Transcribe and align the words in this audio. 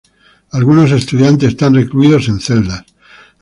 Algunos 0.51 0.89
estudiantes 0.91 1.49
están 1.49 1.75
recluidos 1.75 2.27
en 2.27 2.39
celdas. 2.39 2.85